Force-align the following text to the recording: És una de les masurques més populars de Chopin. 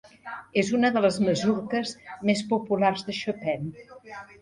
És 0.61 0.71
una 0.77 0.91
de 0.95 1.03
les 1.07 1.19
masurques 1.27 1.93
més 2.31 2.43
populars 2.55 3.09
de 3.11 3.19
Chopin. 3.23 3.73